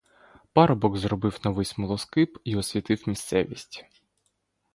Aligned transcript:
Парубок 0.53 0.97
зробив 0.97 1.39
новий 1.45 1.65
смолоскип 1.65 2.37
і 2.43 2.55
освітив 2.55 3.03
місцевість. 3.07 3.85